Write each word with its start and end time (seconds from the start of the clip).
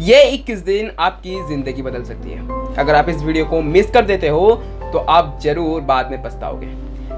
ये 0.00 0.18
21 0.32 0.58
दिन 0.64 0.90
आपकी 0.98 1.34
ज़िंदगी 1.46 1.82
बदल 1.82 2.02
सकती 2.04 2.30
है। 2.30 2.74
अगर 2.78 2.94
आप 2.94 3.08
इस 3.08 3.22
वीडियो 3.22 3.44
को 3.44 3.60
मिस 3.62 3.90
कर 3.90 4.04
देते 4.06 4.28
हो 4.28 4.50
तो 4.92 4.98
आप 4.98 5.38
ज़रूर 5.42 5.80
बाद 5.82 6.10
में 6.10 6.22
पछताओगे। 6.22 6.66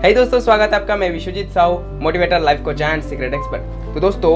है 0.04 0.12
दोस्तों, 0.14 0.41
स्वागत 0.41 0.73
है 0.73 0.81
आपका। 0.81 0.97
मैं 0.97 1.11
Vishwajeet 1.11 1.51
Sahu 1.53 1.79
motivator 2.03 2.41
life 2.41 2.63
coach 2.65 2.81
and 2.81 3.03
secret 3.03 3.35
expert 3.35 3.95
तो 3.95 4.01
दोस्तों, 4.01 4.33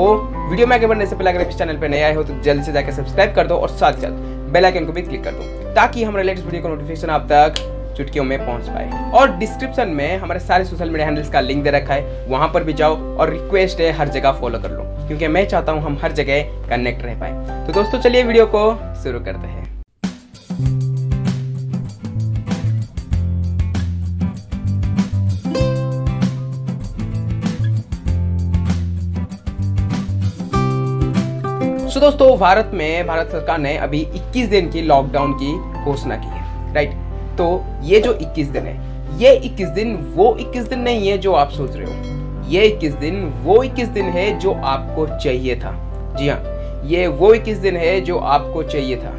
वीडियो 0.50 0.66
में 0.66 0.76
आगे 0.76 0.86
बढ़ने 0.86 1.06
से 1.06 1.16
पहले 1.16 1.30
अगर 1.30 1.48
इस 1.48 1.58
चैनल 1.58 1.76
पर 1.76 1.88
नए 1.88 2.02
आए 2.02 2.14
हो 2.14 2.24
तो 2.24 2.40
जल्द 2.42 2.64
से 2.64 2.72
जाकर 2.72 2.92
सब्सक्राइब 2.92 3.34
कर 3.34 3.46
दो 3.46 3.56
और 3.56 3.68
साथ 3.70 4.00
साथ 4.02 4.20
बेल 4.52 4.64
आइकन 4.64 4.86
को 4.86 4.92
भी 4.92 5.02
क्लिक 5.02 5.24
कर 5.24 5.32
दो, 5.32 5.72
ताकि 5.74 6.04
हमारे 6.04 6.24
लेटेस्ट 6.24 6.46
वीडियो 6.46 6.62
का 6.62 6.68
नोटिफिकेशन 6.68 7.10
आप 7.10 7.26
तक 7.30 7.54
चुटकियों 7.96 8.24
में 8.24 8.38
पहुँच 8.38 8.68
पाए। 8.68 9.10
और 9.10 9.36
डिस्क्रिप्शन 9.36 9.88
में 9.88 10.16
हमारे 10.18 10.40
सारे 10.40 10.64
सोशल 10.64 10.90
मीडिया 10.90 11.06
हैंडल्स 11.06 11.30
का 11.30 11.40
लिंक 11.40 11.64
दे 11.64 11.70
रखा 11.70 11.94
है। 11.94 12.26
वहाँ 12.28 12.48
पर 12.48 12.64
भी 12.64 12.72
जाओ 12.72 12.96
और 13.16 13.30
रिक्वेस्ट 13.30 13.80
है, 13.80 13.92
हर 13.92 14.08
जगह 14.08 14.32
फॉलो 14.32 14.58
कर 14.58 14.70
लो। 14.70 14.82
क्योंकि 15.06 15.28
मैं 15.28 15.46
चाहता 15.48 15.72
हूँ 15.72 15.82
हम 15.82 15.98
हर 16.02 16.12
जगह 16.12 16.68
कनेक्ट 16.68 17.04
रह 17.04 17.20
पाए। 17.20 17.66
तो 17.66 17.72
दोस्तों, 17.72 18.00
चलिए 18.00 18.22
वीडियो 18.22 18.46
को 18.46 18.70
शुरू 19.02 19.20
करते 19.20 19.46
हैं। 19.46 19.62
सो 31.88 32.00
दोस्तों, 32.00 32.36
भारत 32.38 32.70
में, 32.74 33.06
भारत 33.06 33.28
सरकार 33.28 33.58
ने 33.58 33.76
अभी 33.78 34.00
21 34.14 34.48
दिन 34.48 34.70
की 34.70 34.82
लॉकडाउन 34.82 35.32
की 35.32 35.52
घोषणा 35.84 36.16
की 36.16 36.26
है 36.26 36.72
राइट 36.74 37.03
तो 37.36 37.64
ये 37.82 38.00
जो 38.00 38.12
21 38.14 38.50
दिन 38.50 38.66
है 38.66 38.92
ये 39.18 39.34
21 39.40 39.68
दिन 39.68 39.94
वो 40.14 40.36
21 40.40 40.68
दिन 40.68 40.80
नहीं 40.80 41.08
है 41.08 41.18
जो 41.18 41.32
आप 41.32 41.50
सोच 41.50 41.76
रहे 41.76 41.86
हो। 41.86 42.48
ये 42.50 42.68
21 42.68 42.94
दिन 42.94 43.22
वो 43.42 43.62
21 43.64 43.88
दिन 43.88 44.04
है 44.04 44.38
जो 44.38 44.52
आपको 44.52 45.06
चाहिए 45.18 45.56
था। 45.56 45.72
जी 46.18 46.28
हाँ 46.28 46.40
ये 46.84 47.06
वो 47.06 47.34
21 47.34 47.58
दिन 47.58 47.76
है 47.76 48.00
जो 48.00 48.18
आपको 48.18 48.62
चाहिए 48.62 48.96
था। 48.96 49.12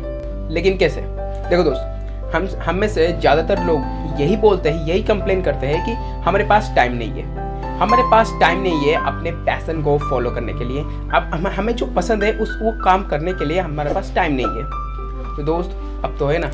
लेकिन 0.51 0.77
कैसे? 0.77 1.01
देखो 1.49 1.63
दोस्त 1.63 2.35
हम 2.35 2.47
हम 2.61 2.75
में 2.75 2.87
से 2.87 3.07
ज़्यादातर 3.11 3.63
लोग 3.63 4.21
यही 4.21 4.35
बोलते 4.37 4.69
हैं 4.69 4.87
यही 4.87 5.03
कंप्लेन 5.03 5.41
करते 5.41 5.67
हैं 5.67 5.85
कि 5.85 5.91
हमारे 6.25 6.43
पास 6.43 6.71
टाइम 6.75 6.93
नहीं 6.93 7.09
है। 7.09 7.43
हमारे 7.79 8.03
पास 8.11 8.31
टाइम 8.41 8.61
नहीं 8.61 8.87
है 8.87 8.95
अपने 9.07 9.31
पैसन 9.45 9.81
को 9.83 9.97
फॉलो 9.99 10.31
करने 10.31 10.53
के 10.53 10.65
लिए। 10.65 10.81
अब 10.81 11.49
हम, 11.55 11.71
जो 11.71 11.85
पसंद 11.85 12.23
है 12.23 12.31
उस 12.33 12.57
वो 12.61 12.71
काम 12.83 13.03
करने 13.03 13.33
के 13.33 13.45
लिए 13.45 13.59
हमारे 13.59 13.93
पास 13.93 14.11
टाइम 14.15 14.33
नहीं 14.33 14.47
है। 14.47 15.35
तो 15.37 15.43
दोस्त 15.43 15.77
अब 16.05 16.15
तो 16.19 16.27
है 16.27 16.37
ना। 16.39 16.51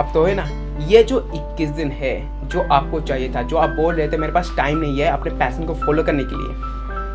अब 0.00 0.10
तो 0.14 0.22
है 0.24 0.34
ना, 0.34 0.44
ये 0.88 1.02
जो 1.02 1.18
21 1.34 1.70
दिन 1.70 1.90
है, 1.90 2.48
जो 2.48 2.60
आपको 2.72 3.00
चाहिए 3.00 3.32
था, 3.34 3.42
जो 3.42 3.56
आप 3.56 3.70
बोल 3.70 3.94
रहे 3.94 4.08
थे, 4.08 4.16
मेरे 4.16 4.32
पास 4.32 4.52
टाइम 4.56 4.78
नहीं 4.78 5.00
है 5.00 5.08
अपने 5.08 5.32
पैसन 5.32 5.66
को 5.66 5.74
फॉलो 5.76 6.02
करने 6.02 6.24
के 6.24 6.36
लिए 6.36 6.68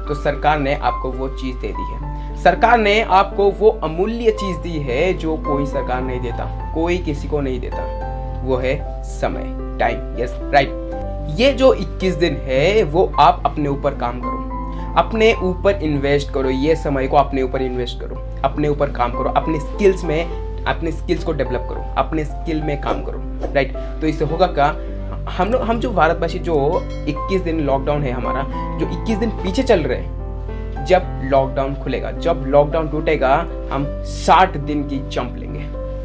तो 0.08 0.14
सरकार 0.14 0.60
ने 0.60 0.74
आपको 0.74 1.12
वो 1.12 1.28
चीज़ 1.30 1.56
दे 1.58 1.68
दी 1.68 1.84
है। 1.92 2.44
सरकार 2.44 2.78
ने 2.78 3.02
आपको 3.02 3.50
वो 3.52 3.70
अमूल्य 3.84 4.32
चीज़ 4.32 4.58
दी 4.58 4.78
है 4.80 5.14
जो 5.14 5.38
कोई 5.38 5.66
सरकार 5.66 6.02
नहीं 6.02 6.20
देता, 6.20 6.46
कोई 6.76 6.98
किसी 6.98 7.28
को 7.28 7.42
नहीं 7.42 7.60
देता। 7.60 8.42
वो 8.44 8.58
है 8.58 9.04
समय 9.04 9.78
टाइम 9.80 10.20
यस 10.20 10.38
राइट 10.54 10.84
ये 11.40 11.52
जो 11.54 11.74
21 11.74 12.16
दिन 12.16 12.38
है, 12.38 12.84
वो 12.84 13.12
आप 13.20 13.42
अपने 13.46 13.70
ऊपर 13.70 13.96
काम 13.96 14.20
करो। 14.20 14.94
अपने 14.98 15.34
ऊपर 15.44 15.82
इन्वेस्ट 15.84 16.32
करो, 16.32 16.50
ये 16.50 16.76
समय 16.76 17.08
को 17.08 17.18
अपने 17.18 17.42
ऊपर 17.42 17.62
इन्वेस्ट 17.62 18.00
करो। 18.00 18.22
अपने 18.44 18.68
ऊपर 18.68 18.92
काम 18.92 19.12
करो, 19.12 19.30
अपने 19.32 19.60
स्किल्स 19.60 20.04
में, 20.04 20.64
अपने 20.66 20.92
स्किल्स 20.92 21.24
को 21.24 21.32
डेवलप 21.32 21.68
करो। 21.70 21.85
अपने 21.98 22.26
स्किल 22.26 22.62
में 22.62 22.82
काम 22.82 23.04
करो 23.04 23.54
राइट 23.54 23.78
तो 24.02 24.08
इससे 24.08 24.26
होगा 24.26 24.48
क्या? 24.48 24.76
हम 25.32 25.50
लोग, 25.50 25.62
हम 25.62 25.80
जो 25.80 25.90
भारतवासी, 25.92 26.40
जो 26.40 26.56
21 27.08 27.44
दिन 27.44 27.60
लॉकडाउन 27.60 28.04
है 28.04 28.12
हमारा, 28.12 28.44
जो 28.78 28.86
21 28.86 29.20
दिन 29.20 29.30
पीछे 29.30 29.64
चल 29.64 29.80
रहे 29.80 29.98
हैं, 29.98 30.86
जब 30.86 31.22
लॉकडाउन 31.24 31.76
खुलेगा, 31.76 32.12
जब 32.12 32.44
लॉकडाउन 32.48 32.90
टूटेगा, 32.90 33.36
हम 33.72 33.86
60 34.06 34.58
दिन 34.58 34.84
की 34.84 35.00
जंप 35.10 35.36
लेंगे। 35.38 35.64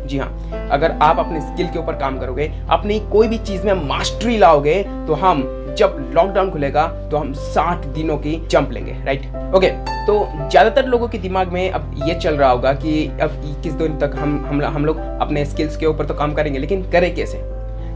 जी 0.08 0.18
हाँ 0.18 0.68
अगर 0.70 0.90
आप 1.02 1.18
अपने 1.18 1.40
स्किल 1.40 1.66
के 1.66 1.78
ऊपर 1.78 1.92
काम 1.92 2.18
करोगे, 2.18 2.52
अपनी 2.70 2.98
कोई 3.00 3.28
भी 3.28 3.38
चीज़ 3.38 3.66
में 3.66 3.88
मास्टरी 3.88 4.38
लाओगे 4.38 4.82
तो 4.82 5.14
हम 5.14 5.42
जब 5.80 6.12
लॉकडाउन 6.14 6.50
खुलेगा 6.50 6.86
तो 7.10 7.16
हम 7.16 7.32
60 7.54 7.86
दिनों 7.94 8.16
की 8.18 8.34
जंप 8.50 8.70
लेंगे 8.72 8.92
राइट 9.04 9.54
ओके 9.56 9.68
तो 10.06 10.14
ज़्यादातर 10.40 10.86
लोगों 10.86 11.08
के 11.08 11.18
दिमाग 11.18 11.52
में 11.52 11.70
अब 11.70 11.94
ये 12.06 12.14
चल 12.14 12.36
रहा 12.36 12.50
होगा 12.50 12.72
कि 12.74 13.06
अब 13.22 13.40
किस 13.62 13.72
दिन 13.74 13.98
तक 13.98 14.12
हम 14.18 14.44
हम 14.46 14.62
हम 14.66 14.84
लोग 14.84 14.98
अपने 14.98 15.44
स्किल्स 15.44 15.76
के 15.76 15.86
ऊपर 15.86 16.06
तो 16.06 16.14
काम 16.14 16.34
करेंगे, 16.34 16.58
लेकिन 16.58 16.82
करें 16.90 17.14
कैसे? 17.14 17.38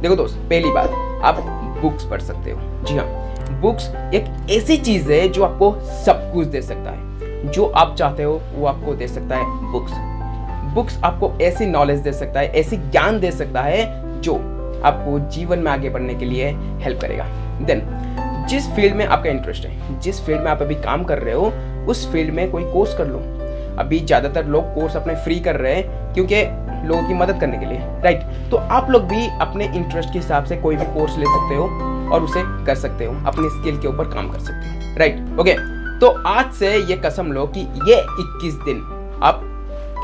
देखो 0.03 0.17
दोस्त, 0.17 0.37
पहली 0.51 0.71
बात, 0.73 0.91
आप 1.25 1.39
बुक्स 1.83 2.05
पढ़ 2.05 2.21
सकते 2.21 2.51
हो। 2.51 2.85
जी 2.85 2.97
हाँ 2.97 3.61
बुक्स 3.61 3.89
एक 4.15 4.51
ऐसी 4.53 4.77
चीज़ 4.79 5.11
है 5.13 5.29
जो 5.29 5.45
आपको 5.45 5.73
सब 6.05 6.33
कुछ 6.33 6.47
दे 6.47 6.63
सकता 6.63 6.91
है। 6.91 7.51
जो 7.51 7.67
आप 7.67 7.95
चाहते 7.97 8.23
हो, 8.23 8.41
वो 8.55 8.67
आपको 8.67 8.95
दे 8.95 9.09
सकता 9.09 9.37
है 9.37 9.73
बुक्स 9.73 9.93
बुक्स 10.75 10.99
आपको 11.05 11.33
ऐसी 11.43 11.67
नॉलेज 11.67 12.01
दे 12.01 12.13
सकता 12.13 12.41
है, 12.41 12.47
ऐसी 12.51 12.77
ज्ञान 12.77 13.21
दे 13.21 13.31
सकता 13.33 13.61
है, 13.63 14.21
जो 14.21 14.35
आपको 14.83 15.19
जीवन 15.31 15.59
में 15.59 15.71
आगे 15.73 15.91
बढ़ने 15.91 16.15
के 16.15 16.25
लिए 16.25 16.51
हेल्प 16.83 17.01
करेगा। 17.01 17.25
देन 17.63 17.83
जिस 18.49 18.69
फ़ील्ड 18.77 18.95
में 18.97 19.05
आपका 19.07 19.31
इंटरेस्ट 19.31 19.67
है, 19.67 20.01
जिस 20.01 20.21
फ़ील्ड 20.25 20.41
में 20.41 20.51
आप 20.51 20.63
अभी 20.63 20.75
काम 20.77 21.05
कर 21.05 21.19
रहे 21.19 21.35
हो, 21.35 21.53
उस 21.89 22.11
फ़ील्ड 22.13 22.35
में 22.35 22.51
कोई 22.51 22.65
कोर्स 22.73 22.97
कर 22.99 23.07
लो। 23.07 23.19
अभी 23.79 23.99
ज़्यादातर 24.01 24.47
लोग 24.47 24.75
कोर्स 24.75 24.97
अपने 24.97 25.15
फ्री 25.25 25.39
कर 25.41 25.57
रहे 25.57 25.75
हैं 25.75 26.13
क्योंकि 26.15 26.43
लोगों 26.89 27.07
की 27.09 27.15
मदद 27.15 27.41
करने 27.41 27.59
के 27.59 27.67
लिए 27.67 27.79
राइट 28.03 28.51
तो 28.51 28.57
आप 28.57 28.91
लोग 28.91 29.03
भी 29.09 29.27
अपने 29.41 29.65
इंटरेस्ट 29.67 30.13
के 30.13 30.19
हिसाब 30.19 30.45
से 30.45 30.57
कोई 30.57 30.77
भी 30.77 30.85
कोर्स 30.95 31.17
ले 31.19 31.27
सकते 31.27 31.55
हो 31.55 31.65
और 32.15 32.23
उसे 32.23 32.43
कर 32.67 32.75
सकते 32.75 33.05
हो, 33.05 33.15
अपने 33.27 33.49
स्किल 33.51 33.79
के 33.79 33.89
ऊपर 33.89 34.13
काम 34.13 34.31
कर 34.31 34.39
सकते 34.41 34.69
हो 34.69 34.99
राइट 34.99 35.39
ओके 35.41 35.55
तो 36.01 36.09
आज 36.29 36.53
से 36.55 36.77
ये 36.77 36.97
कसम 37.05 37.33
लो 37.33 37.47
कि 37.57 37.61
ये 37.61 37.97
21 38.21 38.55
दिन 38.65 38.83
आप 39.23 39.41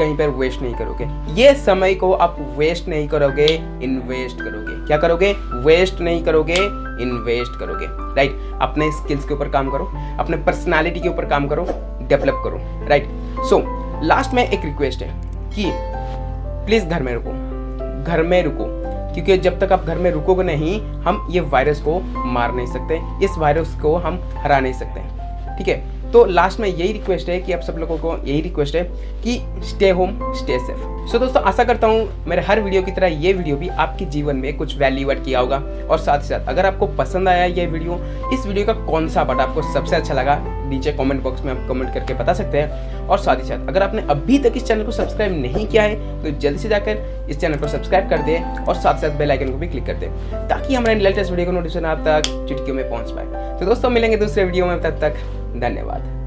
कहीं 0.01 0.17
पर 0.17 0.29
वेस्ट 0.29 0.63
नहीं 0.63 0.75
करोगे। 0.75 1.09
ये 1.43 1.55
समय 1.55 1.95
को 1.95 2.13
आप 2.13 2.37
वेस्ट 2.59 2.89
नहीं 2.89 3.09
करोगे 3.09 3.47
इन्वेस्ट 3.83 4.37
करोगे। 4.37 4.87
क्या 4.87 4.99
करोगे? 4.99 5.33
वेस्ट 5.65 6.01
नहीं 6.01 6.25
करोगे 6.25 6.57
इन्वेस्ट 7.03 7.59
करोगे। 7.61 7.87
राइट 8.17 8.41
अपने 8.63 8.91
स्किल्स 8.93 9.25
के 9.25 9.35
ऊपर 9.35 9.49
काम 9.49 9.71
करो, 9.71 9.93
अपने 10.19 10.37
पर्सनालिटी 10.37 11.01
के 11.01 11.09
ऊपर 11.09 11.25
काम 11.25 11.47
करो 11.49 11.67
डेवलप 12.09 12.41
करो। 12.45 12.59
राइट 12.89 13.09
सो 13.39 13.63
लास्ट 14.03 14.35
में 14.35 14.49
एक 14.49 14.65
रिक्वेस्ट 14.65 15.03
है 15.03 15.15
कि 15.55 15.71
प्लीज़ 16.67 16.87
घर 16.87 17.03
में 17.03 17.15
रुको, 17.15 17.31
घर 18.05 18.23
में 18.23 18.43
रुको। 18.43 18.65
क्योंकि 19.15 19.37
जब 19.39 19.59
तक 19.61 19.73
आप 19.73 19.85
घर 19.85 19.99
में 19.99 20.11
रुकोगे 20.11 20.43
नहीं, 20.43 20.81
हम 21.03 21.27
ये 21.31 21.41
वायरस 21.41 21.81
को 21.81 22.01
मार 22.27 22.55
नहीं 22.55 22.67
सकते, 22.67 23.01
इस 23.25 23.39
वायरस 23.39 23.79
को 23.83 23.97
हम 23.97 24.21
हरा 24.37 24.61
नहीं 24.61 24.73
सकते। 24.73 25.01
ठीक 25.59 25.69
है? 25.69 26.00
तो 26.13 26.25
लास्ट 26.27 26.61
में 26.61 26.69
यही 26.69 26.93
रिक्वेस्ट 26.93 27.29
है 27.29 27.39
कि 27.41 27.53
आप 27.53 27.61
सब 27.63 27.77
लोगों 27.79 27.99
को 27.99 28.17
यही 28.19 28.41
रिक्वेस्ट 28.41 28.77
है 28.77 28.83
कि 29.25 29.41
stay 29.65 29.91
home 29.91 30.19
stay 30.35 30.59
safe 30.59 30.89
so 31.11 31.19
दोस्तों, 31.19 31.43
आशा 31.43 31.65
करता 31.65 31.87
हूँ 31.87 32.25
मेरे 32.29 32.43
हर 32.43 32.61
वीडियो 32.61 32.83
की 32.83 32.91
तरह 32.93 33.07
ये 33.23 33.33
वीडियो 33.33 33.57
भी 33.57 33.69
आपके 33.69 34.05
जीवन 34.07 34.37
में 34.37 34.57
कुछ 34.57 34.77
वैल्यू 34.79 35.11
एड 35.11 35.25
किया 35.25 35.41
होगा। 35.41 35.57
और 35.91 35.99
साथ 35.99 36.19
ही 36.19 36.29
साथ, 36.29 36.49
अगर 36.49 36.67
आपको 36.67 36.87
पसंद 36.97 37.29
आया 37.29 37.45
ये 37.45 37.67
वीडियो 37.67 37.99
इस 38.33 38.47
वीडियो 38.47 38.67
का 38.67 38.73
कौन 38.87 39.09
सा 39.09 39.25
पार्ट 39.25 39.41
आपको 39.41 39.63
सबसे 39.73 39.97
अच्छा 39.97 40.15
लगा, 40.15 40.39
नीचे 40.69 40.93
कमेंट 40.93 41.23
बॉक्स 41.23 41.45
में 41.45 41.53
आप 41.53 41.67
कमेंट 41.69 41.93
करके 41.95 42.15
बता 42.15 42.35
सकते 42.35 42.59
हैं। 42.59 43.07
और 43.07 43.19
साथ 43.19 43.37
ही 43.37 43.49
साथ, 43.49 43.67
अगर 43.69 43.83
आपने 43.83 44.03
अभी 44.11 44.39
तक 44.39 44.53
इस 44.57 44.67
चैनल 44.67 44.85
को 44.85 44.93
सब्सक्राइब 44.93 45.41
नहीं 45.41 45.67
किया 45.67 45.83
है 45.83 46.23
तो 46.23 46.39
जल्दी 46.39 46.59
से 46.59 46.69
जाकर 46.69 47.27
इस 47.31 47.41
चैनल 47.41 47.59
को 47.59 47.69
सब्सक्राइब 47.69 48.09
कर 48.11 48.23
दे 48.23 48.39
और 48.69 48.75
साथ 48.77 49.01
साथ 49.01 49.19
बेल 49.19 49.31
आइकन 49.31 49.51
को 49.51 49.59
भी 49.59 49.69
क्लिक 49.69 49.87
कर 49.87 49.95
दे, 49.95 50.07
ताकि 50.49 50.75
हमारे 50.75 50.95
लेटेस्ट 50.97 51.31
वीडियो 51.31 51.47
को 51.47 51.53
नोटिफिकेशन 51.53 51.87
आप 51.87 52.05
तक 52.07 52.31
चुटकियों 52.49 52.77
में 52.77 52.89
पहुँच 52.91 53.11
पाए। 53.11 53.59
तो 53.61 53.67
दोस्तों, 53.67 53.91
मिलेंगे 53.91 54.17
दूसरे 54.17 54.45
वीडियो 54.45 54.67
में, 54.67 54.81
तब 54.83 55.01
तक 55.01 55.17
धन्यवाद। 55.57 56.20